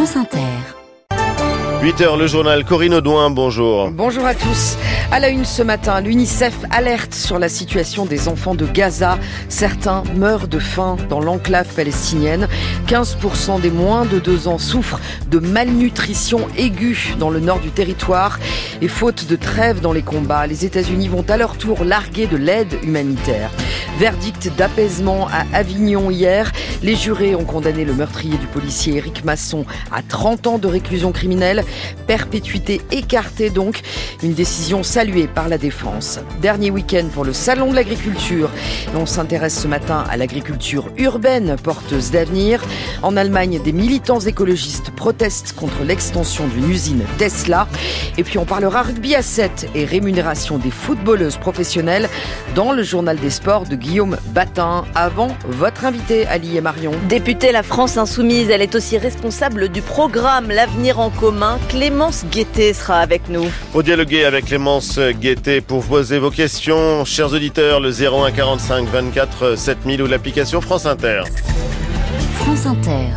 [0.00, 0.79] France Inter.
[1.82, 3.90] 8h, le journal Corinne Audouin, bonjour.
[3.90, 4.76] Bonjour à tous.
[5.10, 9.18] À la une ce matin, l'UNICEF alerte sur la situation des enfants de Gaza.
[9.48, 12.48] Certains meurent de faim dans l'enclave palestinienne.
[12.86, 18.38] 15% des moins de 2 ans souffrent de malnutrition aiguë dans le nord du territoire.
[18.82, 22.36] Et faute de trêve dans les combats, les États-Unis vont à leur tour larguer de
[22.36, 23.50] l'aide humanitaire.
[23.98, 26.52] Verdict d'apaisement à Avignon hier.
[26.82, 31.12] Les jurés ont condamné le meurtrier du policier Éric Masson à 30 ans de réclusion
[31.12, 31.64] criminelle.
[32.06, 33.80] Perpétuité écartée donc.
[34.22, 36.20] Une décision saluée par la défense.
[36.42, 38.50] Dernier week-end pour le Salon de l'agriculture.
[38.94, 42.62] On s'intéresse ce matin à l'agriculture urbaine porteuse d'avenir.
[43.02, 47.68] En Allemagne, des militants écologistes protestent contre l'extension d'une usine Tesla.
[48.18, 52.08] Et puis on parlera rugby à 7 et rémunération des footballeuses professionnelles
[52.54, 54.84] dans le journal des sports de Guillaume Batin.
[54.94, 56.92] Avant, votre invité, Ali et Marion.
[57.08, 61.58] Députée La France Insoumise, elle est aussi responsable du programme L'avenir en commun.
[61.68, 63.50] Clémence Guettet sera avec nous.
[63.72, 69.56] Pour dialoguer avec Clémence Guettet, pour poser vos questions, chers auditeurs, le 01 45 24
[69.56, 71.22] 7000 ou l'application France Inter.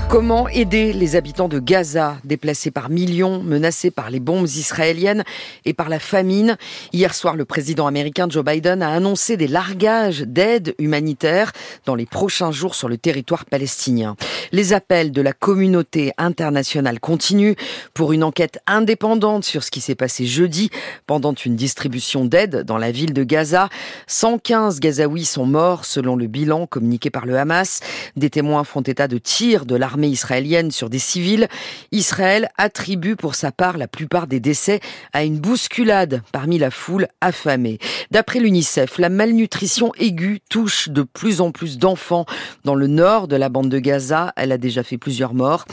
[0.09, 5.23] Comment aider les habitants de Gaza, déplacés par millions, menacés par les bombes israéliennes
[5.65, 6.55] et par la famine
[6.91, 11.51] Hier soir, le président américain Joe Biden a annoncé des largages d'aide humanitaire
[11.85, 14.15] dans les prochains jours sur le territoire palestinien.
[14.51, 17.55] Les appels de la communauté internationale continuent
[17.95, 20.69] pour une enquête indépendante sur ce qui s'est passé jeudi
[21.07, 23.69] pendant une distribution d'aide dans la ville de Gaza.
[24.07, 27.79] 115 Gazaouis sont morts selon le bilan communiqué par le Hamas.
[28.15, 31.47] Des témoins font état de tirs de l'armée israélienne sur des civils.
[31.91, 34.79] Israël attribue pour sa part la plupart des décès
[35.13, 37.79] à une bousculade parmi la foule affamée.
[38.11, 42.25] D'après l'UNICEF, la malnutrition aiguë touche de plus en plus d'enfants
[42.63, 44.33] dans le nord de la bande de Gaza.
[44.35, 45.65] Elle a déjà fait plusieurs morts.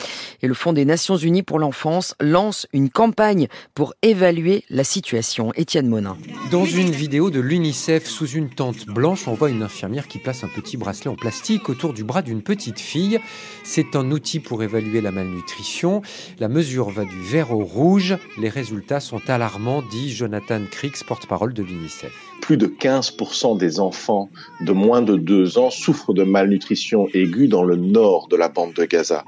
[0.43, 5.53] Et le Fonds des Nations Unies pour l'enfance lance une campagne pour évaluer la situation.
[5.55, 6.17] Étienne Monin.
[6.51, 10.45] Dans une vidéo de l'UNICEF sous une tente blanche, on voit une infirmière qui place
[10.45, 13.21] un petit bracelet en plastique autour du bras d'une petite fille.
[13.65, 16.03] C'est un outil pour évaluer la malnutrition.
[16.39, 18.17] La mesure va du vert au rouge.
[18.39, 22.30] Les résultats sont alarmants, dit Jonathan Crix, porte-parole de l'UNICEF.
[22.51, 24.29] Plus de 15% des enfants
[24.61, 28.73] de moins de 2 ans souffrent de malnutrition aiguë dans le nord de la bande
[28.73, 29.25] de Gaza.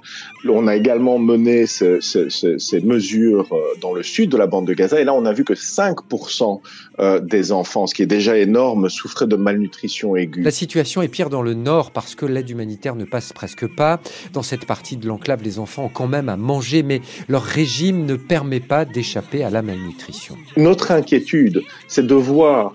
[0.49, 3.49] On a également mené ce, ce, ce, ces mesures
[3.81, 6.59] dans le sud de la bande de Gaza et là on a vu que 5%
[7.23, 10.43] des enfants, ce qui est déjà énorme, souffraient de malnutrition aiguë.
[10.43, 14.01] La situation est pire dans le nord parce que l'aide humanitaire ne passe presque pas.
[14.33, 18.05] Dans cette partie de l'enclave, les enfants ont quand même à manger, mais leur régime
[18.05, 20.37] ne permet pas d'échapper à la malnutrition.
[20.57, 22.75] Notre inquiétude, c'est de voir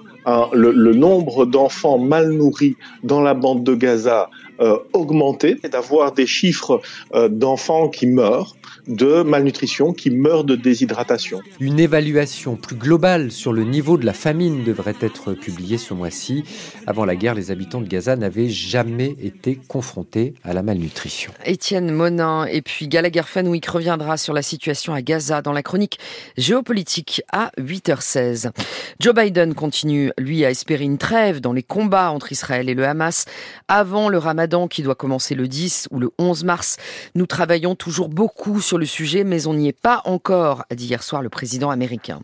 [0.54, 4.30] le, le, nombre d'enfants mal nourris dans la bande de Gaza
[4.60, 6.82] euh, augmenter et d'avoir des chiffres
[7.14, 8.56] euh, d'enfants qui meurent
[8.88, 11.42] de malnutrition, qui meurent de déshydratation.
[11.60, 16.44] Une évaluation plus globale sur le niveau de la famine devrait être publiée ce mois-ci.
[16.88, 21.32] Avant la guerre, les habitants de Gaza n'avaient jamais été confrontés à la malnutrition.
[21.46, 26.00] Étienne Monin et puis Gallagher Fenwick reviendra sur la situation à Gaza dans la chronique
[26.38, 28.52] géopolitique à 8h16.
[29.00, 32.86] Joe Biden continue, lui, à espérer une trêve dans les combats entre Israël et le
[32.86, 33.26] Hamas
[33.68, 36.78] avant le ramadan qui doit commencer le 10 ou le 11 mars.
[37.16, 40.86] Nous travaillons toujours beaucoup sur le sujet, mais on n'y est pas encore, a dit
[40.86, 42.22] hier soir le président américain.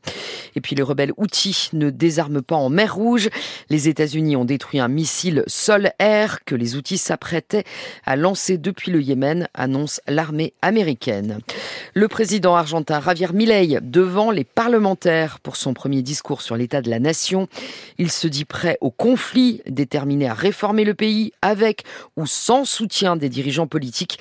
[0.55, 3.29] Et puis les rebelles outils ne désarment pas en mer Rouge.
[3.69, 7.63] Les États-Unis ont détruit un missile sol-air que les outils s'apprêtaient
[8.05, 11.39] à lancer depuis le Yémen, annonce l'armée américaine.
[11.93, 16.89] Le président argentin Javier Milei devant les parlementaires pour son premier discours sur l'état de
[16.89, 17.47] la nation.
[17.97, 21.83] Il se dit prêt au conflit, déterminé à réformer le pays avec
[22.17, 24.19] ou sans soutien des dirigeants politiques.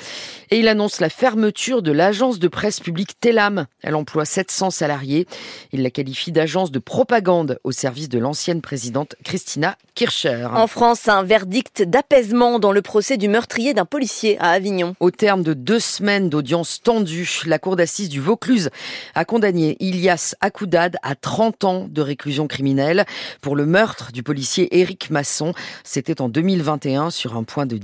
[0.50, 3.66] Et il annonce la fermeture de l'agence de presse publique Telam.
[3.82, 5.26] Elle emploie 700 salariés.
[5.72, 10.48] Il la qualifie d'agence de propagande au service de l'ancienne présidente Christina Kircher.
[10.54, 14.94] En France, un verdict d'apaisement dans le procès du meurtrier d'un policier à Avignon.
[15.00, 18.70] Au terme de deux semaines d'audience tendue, la cour d'assises du Vaucluse
[19.14, 23.04] a condamné Ilias Akoudad à 30 ans de réclusion criminelle
[23.40, 25.52] pour le meurtre du policier Éric Masson.
[25.84, 27.76] C'était en 2021 sur un point de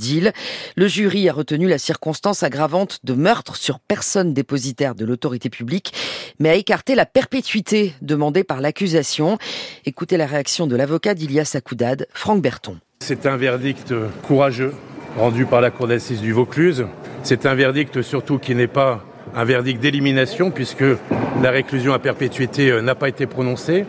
[0.76, 5.92] Le jury a retenu la circonstance aggravante de meurtre sur personne dépositaire de l'autorité publique,
[6.38, 9.38] mais a écarté la perpétuité demandée par l'accusation.
[9.84, 12.78] Écoutez la réaction de l'avocat d'Ilias Akoudad, Franck Berton.
[13.00, 14.74] C'est un verdict courageux
[15.16, 16.86] rendu par la cour d'assises du Vaucluse.
[17.22, 19.04] C'est un verdict surtout qui n'est pas
[19.34, 20.84] un verdict d'élimination puisque
[21.42, 23.84] la réclusion à perpétuité n'a pas été prononcée.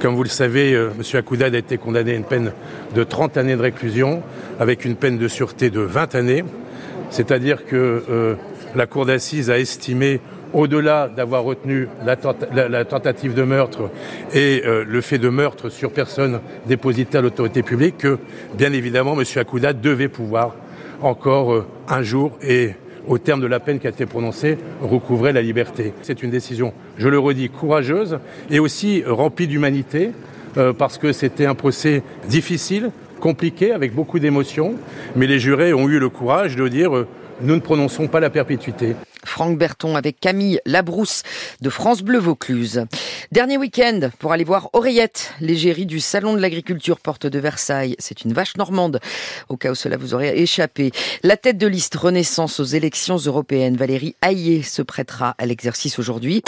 [0.00, 1.02] Comme vous le savez, M.
[1.14, 2.52] Akoudad a été condamné à une peine
[2.94, 4.22] de 30 années de réclusion
[4.58, 6.44] avec une peine de sûreté de 20 années.
[7.10, 8.34] C'est-à-dire que euh,
[8.74, 10.20] la cour d'assises a estimé
[10.52, 13.90] au-delà d'avoir retenu la, tentative de meurtre
[14.32, 18.18] et euh, le fait de meurtre sur personne déposité à l'autorité publique, que
[18.54, 19.24] bien évidemment M.
[19.36, 20.54] Akouda devait pouvoir
[21.02, 22.74] encore euh, un jour et
[23.06, 25.92] au terme de la peine qui a été prononcée, recouvrer la liberté.
[26.02, 28.18] C'est une décision, je le redis, courageuse
[28.50, 30.10] et aussi remplie d'humanité,
[30.56, 32.90] euh, parce que c'était un procès difficile,
[33.20, 34.74] compliqué, avec beaucoup d'émotions,
[35.16, 37.06] mais les jurés ont eu le courage de dire
[37.40, 38.94] nous ne prononçons pas la perpétuité.
[39.24, 41.22] Franck Berton avec Camille Labrousse
[41.60, 42.84] de France Bleu Vaucluse.
[43.32, 47.96] Dernier week-end pour aller voir Oreillette, l'égérie du Salon de l'Agriculture Porte de Versailles.
[47.98, 49.00] C'est une vache normande,
[49.48, 50.92] au cas où cela vous aurait échappé.
[51.22, 56.42] La tête de liste Renaissance aux élections européennes, Valérie Hayé, se prêtera à l'exercice aujourd'hui.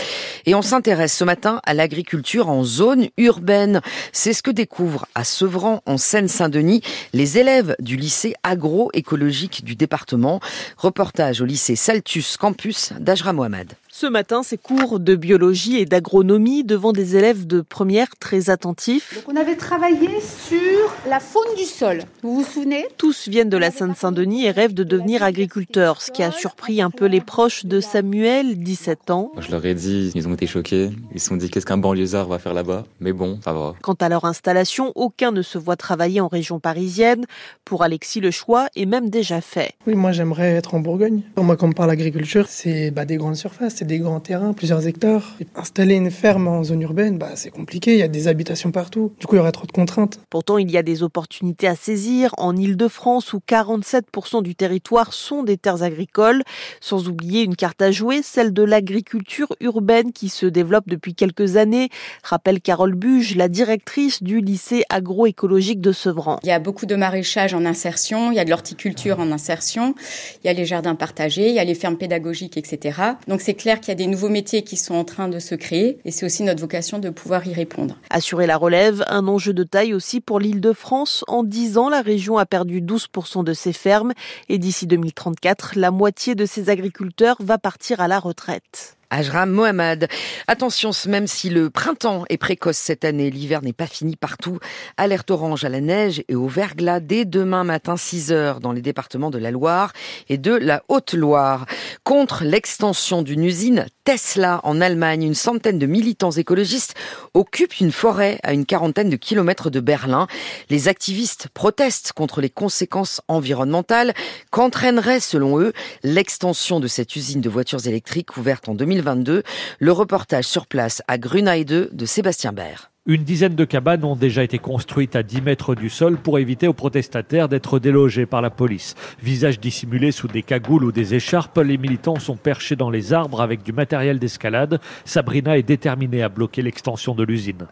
[0.44, 3.80] Et on s'intéresse ce matin à l'agriculture en zone urbaine.
[4.12, 6.82] C'est ce que découvrent à Sevran, en Seine-Saint-Denis,
[7.14, 10.40] les élèves du lycée agroécologique du département.
[10.76, 13.72] Reportage au lycée Saltus Campus d'Ajra Mohamed.
[13.98, 19.24] Ce matin, c'est cours de biologie et d'agronomie devant des élèves de première très attentifs.
[19.26, 22.02] on avait travaillé sur la faune du sol.
[22.22, 22.84] Vous vous souvenez?
[22.98, 26.90] Tous viennent de la Seine-Saint-Denis et rêvent de devenir agriculteurs, ce qui a surpris un
[26.90, 29.32] peu les proches de Samuel, 17 ans.
[29.38, 30.90] Je leur ai dit, ils ont été choqués.
[31.14, 32.84] Ils se sont dit qu'est-ce qu'un banlieusard va faire là-bas?
[33.00, 33.76] Mais bon, ça va.
[33.80, 37.24] Quant à leur installation, aucun ne se voit travailler en région parisienne.
[37.64, 39.72] Pour Alexis, le choix est même déjà fait.
[39.86, 41.22] Oui, moi j'aimerais être en Bourgogne.
[41.38, 45.36] Moi, quand on parle agriculture, c'est bah, des grandes surfaces, des grands terrains, plusieurs hectares.
[45.54, 49.12] Installer une ferme en zone urbaine, bah, c'est compliqué, il y a des habitations partout.
[49.18, 50.20] Du coup, il y aurait trop de contraintes.
[50.30, 55.42] Pourtant, il y a des opportunités à saisir en Ile-de-France où 47% du territoire sont
[55.42, 56.42] des terres agricoles,
[56.80, 61.56] sans oublier une carte à jouer, celle de l'agriculture urbaine qui se développe depuis quelques
[61.56, 61.88] années,
[62.22, 66.38] rappelle Carole Buge, la directrice du lycée agroécologique de Sevran.
[66.42, 69.94] Il y a beaucoup de maraîchage en insertion, il y a de l'horticulture en insertion,
[70.42, 73.00] il y a les jardins partagés, il y a les fermes pédagogiques, etc.
[73.28, 75.54] Donc c'est clair qu'il y a des nouveaux métiers qui sont en train de se
[75.54, 77.96] créer et c'est aussi notre vocation de pouvoir y répondre.
[78.10, 81.24] Assurer la relève, un enjeu de taille aussi pour l'île de France.
[81.28, 84.12] En 10 ans, la région a perdu 12% de ses fermes
[84.48, 88.96] et d'ici 2034, la moitié de ses agriculteurs va partir à la retraite.
[89.10, 90.08] Ajram Mohamed.
[90.48, 94.58] Attention, même si le printemps est précoce cette année, l'hiver n'est pas fini partout.
[94.96, 98.82] Alerte orange à la neige et au verglas dès demain matin 6 heures dans les
[98.82, 99.92] départements de la Loire
[100.28, 101.66] et de la Haute-Loire.
[102.04, 106.94] Contre l'extension d'une usine Tesla en Allemagne, une centaine de militants écologistes
[107.34, 110.28] occupent une forêt à une quarantaine de kilomètres de Berlin.
[110.70, 114.14] Les activistes protestent contre les conséquences environnementales
[114.52, 115.72] qu'entraînerait, selon eux,
[116.04, 119.42] l'extension de cette usine de voitures électriques ouverte en 2022.
[119.80, 122.90] Le reportage sur place à Grunheide de Sébastien Baird.
[123.08, 126.66] Une dizaine de cabanes ont déjà été construites à 10 mètres du sol pour éviter
[126.66, 128.96] aux protestataires d'être délogés par la police.
[129.22, 133.40] Visage dissimulé sous des cagoules ou des écharpes, les militants sont perchés dans les arbres
[133.42, 134.80] avec du matériel d'escalade.
[135.04, 137.68] Sabrina est déterminée à bloquer l'extension de l'usine.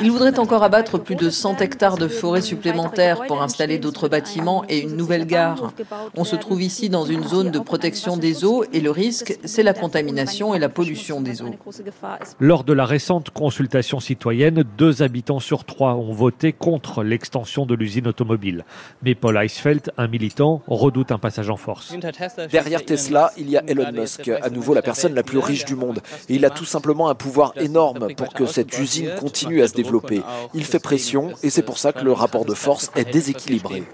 [0.00, 4.64] Il voudrait encore abattre plus de 100 hectares de forêt supplémentaires pour installer d'autres bâtiments
[4.68, 5.72] et une nouvelle gare.
[6.16, 9.62] On se trouve ici dans une zone de protection des eaux et le risque, c'est
[9.62, 11.54] la contamination et la pollution des eaux.
[12.40, 14.23] Lors de la récente consultation citoyenne,
[14.76, 18.64] deux habitants sur trois ont voté contre l'extension de l'usine automobile.
[19.02, 21.94] Mais Paul Eisfeld, un militant, redoute un passage en force.
[22.50, 25.74] Derrière Tesla, il y a Elon Musk, à nouveau la personne la plus riche du
[25.74, 26.00] monde.
[26.28, 29.74] Et il a tout simplement un pouvoir énorme pour que cette usine continue à se
[29.74, 30.22] développer.
[30.54, 33.84] Il fait pression et c'est pour ça que le rapport de force est déséquilibré.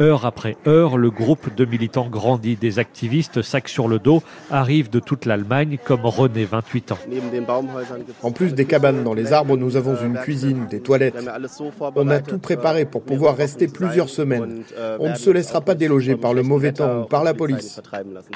[0.00, 2.56] Heure après heure, le groupe de militants grandit.
[2.56, 6.98] Des activistes, sacs sur le dos, arrivent de toute l'Allemagne comme René, 28 ans.
[8.22, 11.16] En plus des cabanes dans les arbres, nous avons une cuisine, des toilettes.
[11.96, 14.62] On a tout préparé pour pouvoir rester plusieurs semaines.
[14.98, 17.80] On ne se laissera pas déloger par le mauvais temps ou par la police.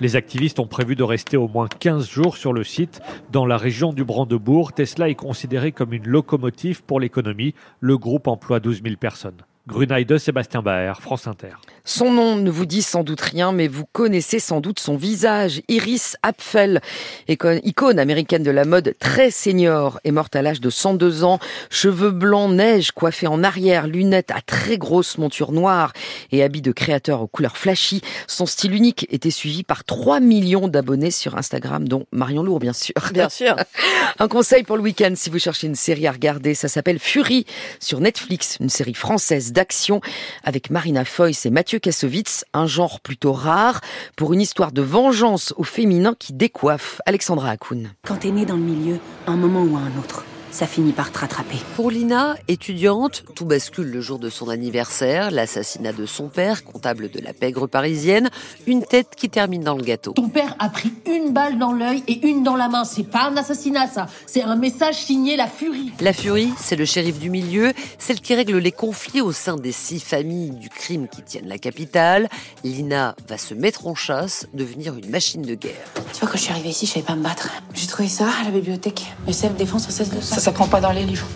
[0.00, 3.00] Les activistes ont prévu de rester au moins 15 jours sur le site.
[3.30, 7.54] Dans la région du Brandebourg, Tesla est considéré comme une locomotive pour l'économie.
[7.80, 9.42] Le groupe emploie 12 000 personnes.
[9.69, 11.54] Grunheide, Sébastien Baer, France Inter.
[11.85, 15.62] Son nom ne vous dit sans doute rien, mais vous connaissez sans doute son visage.
[15.69, 16.81] Iris Apfel,
[17.28, 21.38] icône américaine de la mode très senior, est morte à l'âge de 102 ans.
[21.71, 25.92] Cheveux blancs, neige, coiffée en arrière, lunettes à très grosse monture noire
[26.33, 28.00] et habits de créateur aux couleurs flashy.
[28.26, 32.73] Son style unique était suivi par 3 millions d'abonnés sur Instagram, dont Marion Lourd, bien
[32.73, 32.95] sûr.
[33.12, 33.54] Bien sûr.
[34.19, 37.47] Un conseil pour le week-end si vous cherchez une série à regarder, ça s'appelle Fury
[37.78, 40.00] sur Netflix, une série française d'action
[40.42, 43.80] avec Marina Foïs et Mathieu Kassovitz, un genre plutôt rare
[44.16, 47.00] pour une histoire de vengeance au féminin qui décoiffe.
[47.06, 47.90] Alexandra Hakoun.
[48.06, 51.18] Quand t'es né dans le milieu, un moment ou un autre, ça finit par te
[51.18, 51.56] rattraper.
[51.75, 57.11] Pour Lina, étudiante, tout bascule le jour de son anniversaire, l'assassinat de son père, comptable
[57.11, 58.30] de la pègre parisienne,
[58.66, 60.12] une tête qui termine dans le gâteau.
[60.12, 62.85] Ton père a pris une balle dans l'œil et une dans la main.
[62.85, 64.06] C'est pas un assassinat, ça.
[64.26, 65.90] C'est un message signé La Furie.
[66.00, 69.73] La Furie, c'est le shérif du milieu, celle qui règle les conflits au sein des
[69.73, 72.28] six familles du crime qui tiennent la capitale.
[72.62, 75.73] Lina va se mettre en chasse, devenir une machine de guerre.
[76.12, 77.49] Tu vois, quand je suis arrivée ici, je savais pas me battre.
[77.73, 79.06] J'ai trouvé ça à la bibliothèque.
[79.26, 81.26] Le self-défense, ça, ça s'apprend pas dans les livres.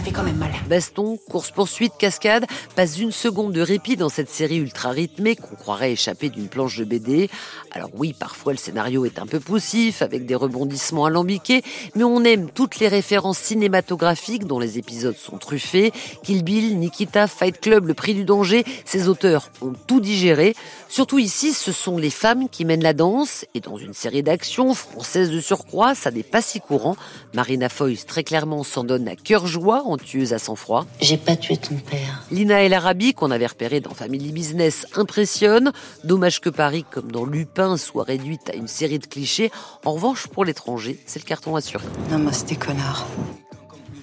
[0.00, 0.50] Ça fait quand même mal.
[0.66, 5.92] Baston, course-poursuite, cascade, pas une seconde de répit dans cette série ultra rythmée qu'on croirait
[5.92, 7.28] échapper d'une planche de BD.
[7.70, 11.62] Alors oui, parfois le scénario est un peu poussif, avec des rebondissements alambiqués,
[11.96, 15.92] mais on aime toutes les références cinématographiques dont les épisodes sont truffés.
[16.22, 20.56] Kill Bill, Nikita, Fight Club, Le Prix du Danger, ces auteurs ont tout digéré.
[20.88, 24.72] Surtout ici, ce sont les femmes qui mènent la danse, et dans une série d'actions
[24.72, 26.96] françaises de surcroît, ça n'est pas si courant.
[27.34, 30.86] Marina Foïs très clairement s'en donne à cœur joie en tueuse à sang-froid.
[31.00, 32.24] J'ai pas tué ton père.
[32.30, 35.72] Lina El Arabi, qu'on avait repéré dans Family Business, impressionne.
[36.04, 39.50] Dommage que Paris, comme dans Lupin, soit réduite à une série de clichés.
[39.84, 41.84] En revanche, pour l'étranger, c'est le carton assuré.
[42.10, 43.06] Namasté connard.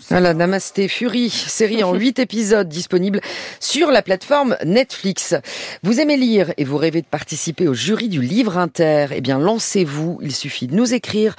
[0.10, 3.20] Voilà, Namasté Fury, série en 8 épisodes disponible
[3.60, 5.36] sur la plateforme Netflix.
[5.84, 9.08] Vous aimez lire et vous rêvez de participer au jury du livre inter?
[9.12, 10.20] Eh bien, lancez-vous.
[10.22, 11.36] Il suffit de nous écrire.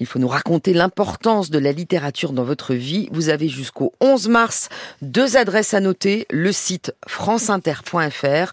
[0.00, 3.08] Il faut nous raconter l'importance de la littérature dans votre vie.
[3.12, 4.68] Vous avez jusqu'au 11 mars
[5.00, 6.26] deux adresses à noter.
[6.30, 8.52] Le site franceinter.fr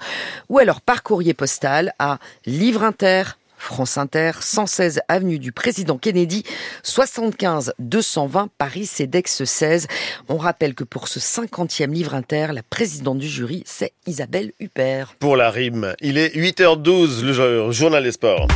[0.50, 3.24] ou alors par courrier postal à Livre Inter,
[3.66, 6.44] France Inter, 116 avenue du Président Kennedy,
[6.84, 9.88] 75 220 Paris CEDEX 16.
[10.30, 15.16] On rappelle que pour ce 50e livre inter, la présidente du jury, c'est Isabelle Huppert.
[15.20, 18.48] Pour la rime, il est 8h12, le journal des sports.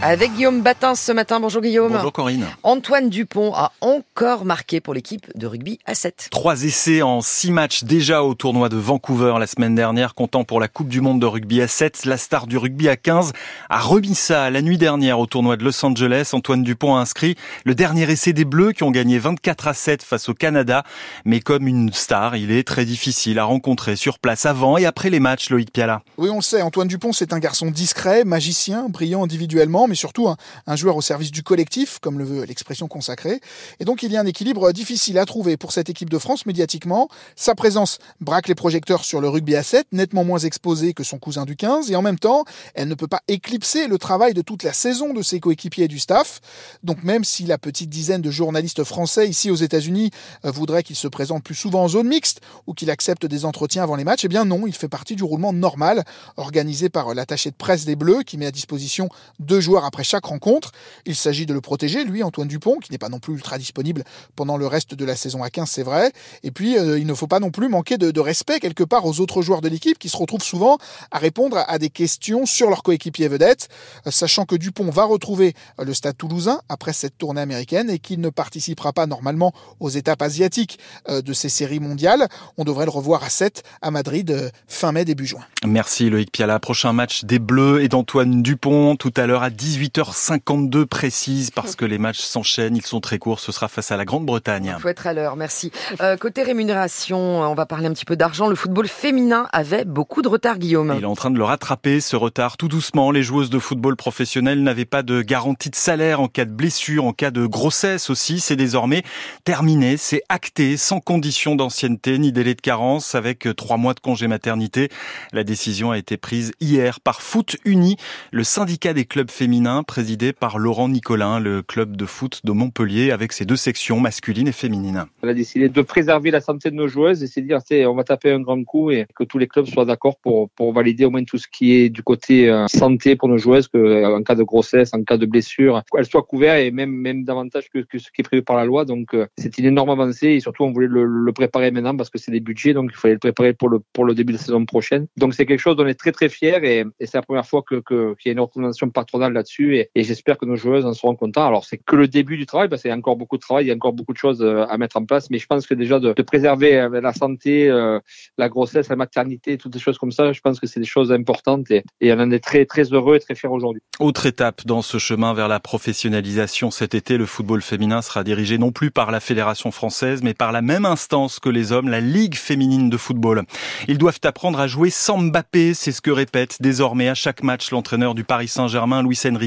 [0.00, 1.40] Avec Guillaume Batin ce matin.
[1.40, 1.92] Bonjour Guillaume.
[1.92, 2.46] Bonjour Corinne.
[2.62, 6.28] Antoine Dupont a encore marqué pour l'équipe de rugby à 7.
[6.30, 10.60] Trois essais en six matchs déjà au tournoi de Vancouver la semaine dernière, comptant pour
[10.60, 12.04] la Coupe du Monde de rugby à 7.
[12.04, 13.32] La star du rugby à 15
[13.68, 16.30] a remis ça la nuit dernière au tournoi de Los Angeles.
[16.32, 20.04] Antoine Dupont a inscrit le dernier essai des Bleus qui ont gagné 24 à 7
[20.04, 20.84] face au Canada.
[21.24, 25.10] Mais comme une star, il est très difficile à rencontrer sur place avant et après
[25.10, 26.02] les matchs, Loïc Piala.
[26.18, 30.28] Oui, on le sait, Antoine Dupont, c'est un garçon discret, magicien, brillant individuellement mais surtout
[30.28, 33.40] un, joueur au service du collectif, comme le veut l'expression consacrée.
[33.80, 36.46] Et donc il y a un équilibre difficile à trouver pour cette équipe de France
[36.46, 37.08] médiatiquement.
[37.36, 41.18] Sa présence braque les projecteurs sur le rugby à 7, nettement moins exposé que son
[41.18, 44.42] cousin du 15, et en même temps, elle ne peut pas éclipser le travail de
[44.42, 46.40] toute la saison de ses coéquipiers et du staff.
[46.82, 50.10] Donc même si la petite dizaine de journalistes français ici aux États-Unis
[50.44, 53.82] euh, voudrait qu'il se présente plus souvent en zone mixte ou qu'il accepte des entretiens
[53.82, 56.04] avant les matchs, eh bien non, il fait partie du roulement normal
[56.36, 60.26] organisé par l'attaché de presse des Bleus qui met à disposition deux joueurs après chaque
[60.26, 60.72] rencontre.
[61.06, 64.04] Il s'agit de le protéger, lui, Antoine Dupont, qui n'est pas non plus ultra disponible
[64.36, 66.12] pendant le reste de la saison à 15, c'est vrai.
[66.42, 69.20] Et puis, euh, il ne faut pas non plus manquer de, respect quelque part aux
[69.20, 70.78] autres joueurs de l'équipe qui se retrouvent souvent
[71.12, 73.68] à répondre à des questions sur leur coéquipier vedette,
[74.06, 77.98] euh, sachant que Dupont va retrouver euh, le stade toulousain après cette tournée américaine et
[77.98, 82.28] qu'il ne participera pas normalement aux étapes asiatiques de ces séries mondiales.
[82.56, 85.40] On devrait le revoir à 7 à Madrid fin mai, début juin.
[85.66, 86.58] Merci Loïc Piala.
[86.58, 91.84] Prochain match des Bleus et d'Antoine Dupont tout à l'heure à 18h52 précise parce que
[91.84, 93.38] les matchs s'enchaînent, ils sont très courts.
[93.40, 94.72] Ce sera face à la Grande-Bretagne.
[94.76, 95.70] Il faut être à l'heure, merci.
[96.00, 98.46] Euh, côté rémunération, on va parler un petit peu d'argent.
[98.46, 100.94] Le football féminin avait beaucoup de retard, Guillaume.
[100.96, 103.10] Il est en train de le rattraper, ce retard, tout doucement.
[103.10, 107.04] Les joueuses de football professionnel n'avaient pas de garantie de salaire en cas de blessure,
[107.04, 108.40] en cas de grossesse aussi.
[108.40, 109.02] C'est désormais
[109.44, 114.28] terminé, c'est acté, sans condition d'ancienneté ni délai de carence, avec trois mois de congé
[114.28, 114.88] maternité.
[115.32, 117.96] La décision a été prise hier par Foot Uni,
[118.32, 123.10] le syndicat des clubs féminins présidé par Laurent Nicolin, le club de foot de Montpellier,
[123.10, 125.06] avec ses deux sections masculines et féminines.
[125.22, 128.04] On a décidé de préserver la santé de nos joueuses et c'est dire, on va
[128.04, 131.10] taper un grand coup et que tous les clubs soient d'accord pour, pour valider au
[131.10, 134.22] moins tout ce qui est du côté euh, santé pour nos joueuses, que euh, en
[134.22, 137.80] cas de grossesse, en cas de blessure, elles soient couvertes et même, même davantage que,
[137.80, 138.84] que ce qui est prévu par la loi.
[138.84, 142.10] Donc, euh, c'est une énorme avancée et surtout, on voulait le, le préparer maintenant parce
[142.10, 144.38] que c'est des budgets, donc il fallait le préparer pour le, pour le début de
[144.38, 145.06] la saison prochaine.
[145.16, 147.46] Donc, c'est quelque chose dont on est très, très fiers et, et c'est la première
[147.46, 147.80] fois qu'il
[148.24, 151.46] y a une recommandation patronale là-dessus et, et j'espère que nos joueuses en seront contents.
[151.46, 153.64] Alors, c'est que le début du travail, parce qu'il y a encore beaucoup de travail,
[153.64, 155.74] il y a encore beaucoup de choses à mettre en place, mais je pense que
[155.74, 158.00] déjà de, de préserver la santé, euh,
[158.36, 161.12] la grossesse, la maternité, toutes ces choses comme ça, je pense que c'est des choses
[161.12, 163.82] importantes et, et on en est très, très heureux et très fiers aujourd'hui.
[164.00, 168.58] Autre étape dans ce chemin vers la professionnalisation cet été, le football féminin sera dirigé
[168.58, 172.00] non plus par la Fédération française, mais par la même instance que les hommes, la
[172.00, 173.42] Ligue féminine de football.
[173.88, 177.70] Ils doivent apprendre à jouer sans Mbappé, c'est ce que répète désormais à chaque match
[177.70, 179.37] l'entraîneur du Paris Saint-Germain, Luis Enrique.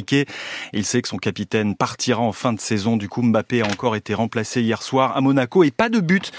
[0.73, 2.97] Il sait que son capitaine partira en fin de saison.
[2.97, 6.31] Du coup, Mbappé a encore été remplacé hier soir à Monaco et pas de but.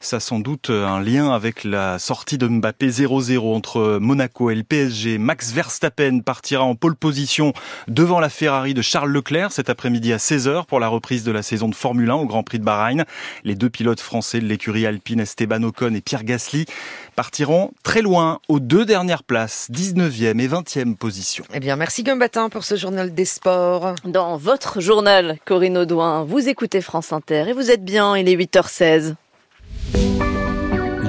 [0.00, 4.62] Ça sans doute un lien avec la sortie de Mbappé 0-0 entre Monaco et le
[4.62, 5.18] PSG.
[5.18, 7.52] Max Verstappen partira en pole position
[7.86, 11.42] devant la Ferrari de Charles Leclerc cet après-midi à 16h pour la reprise de la
[11.42, 13.04] saison de Formule 1 au Grand Prix de Bahreïn.
[13.44, 16.66] Les deux pilotes français de l'écurie alpine Esteban Ocon et Pierre Gasly
[17.14, 21.44] partiront très loin aux deux dernières places, 19e et 20e position.
[21.54, 23.94] Eh bien, merci Gumbatin pour ce journal des sports.
[24.04, 28.36] Dans votre journal, Corinne Audouin, vous écoutez France Inter et vous êtes bien, il est
[28.36, 29.14] 8h16.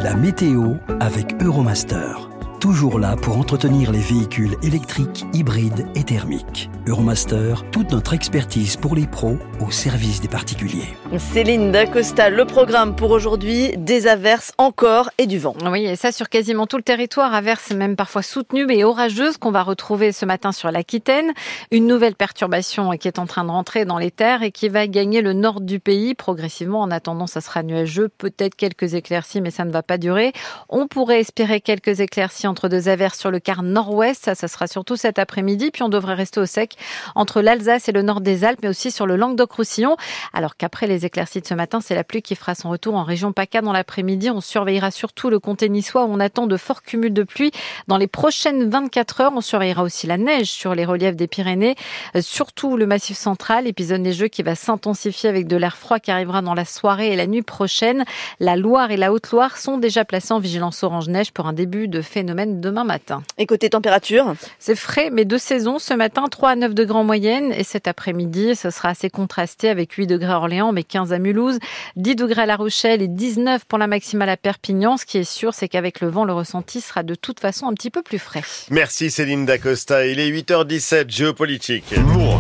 [0.03, 2.28] La météo avec Euromaster.
[2.59, 6.69] Toujours là pour entretenir les véhicules électriques, hybrides et thermiques.
[6.87, 10.97] Euromaster, toute notre expertise pour les pros au service des particuliers.
[11.17, 15.55] Céline Dacosta, le programme pour aujourd'hui, des averses encore et du vent.
[15.71, 19.51] Oui, et ça sur quasiment tout le territoire, averses même parfois soutenues et orageuses qu'on
[19.51, 21.31] va retrouver ce matin sur l'Aquitaine.
[21.71, 24.85] Une nouvelle perturbation qui est en train de rentrer dans les terres et qui va
[24.87, 26.81] gagner le nord du pays progressivement.
[26.81, 30.33] En attendant, ça sera nuageux, peut-être quelques éclaircies, mais ça ne va pas durer.
[30.67, 34.33] On pourrait espérer quelques éclaircies entre deux averses sur le quart nord-ouest.
[34.35, 35.71] Ça, sera surtout cet après-midi.
[35.71, 36.75] Puis on devrait rester au sec
[37.15, 39.95] entre l'Alsace et le nord des Alpes, mais aussi sur le Languedoc-Roussillon.
[40.33, 43.03] Alors qu'après les éclaircies de ce matin, c'est la pluie qui fera son retour en
[43.03, 44.29] région PACA dans l'après-midi.
[44.29, 47.51] On surveillera surtout le comté niçois où on attend de forts cumuls de pluie.
[47.87, 51.75] Dans les prochaines 24 heures, on surveillera aussi la neige sur les reliefs des Pyrénées,
[52.15, 56.11] euh, surtout le massif central, épisode neigeux qui va s'intensifier avec de l'air froid qui
[56.11, 58.05] arrivera dans la soirée et la nuit prochaine.
[58.39, 61.87] La Loire et la Haute-Loire sont déjà placées en vigilance orange neige pour un début
[61.87, 63.23] de phénomène demain matin.
[63.37, 65.79] Et côté température C'est frais, mais de saison.
[65.79, 67.51] Ce matin, 3 à 9 degrés en moyenne.
[67.51, 71.19] Et cet après-midi, ce sera assez contrasté avec 8 degrés à Orléans, mais 15 à
[71.19, 71.59] Mulhouse,
[71.95, 74.97] 10 degrés à La Rochelle et 19 pour la maximale à Perpignan.
[74.97, 77.73] Ce qui est sûr, c'est qu'avec le vent, le ressenti sera de toute façon un
[77.73, 78.43] petit peu plus frais.
[78.69, 80.05] Merci Céline Dacosta.
[80.05, 81.93] Il est 8h17, géopolitique.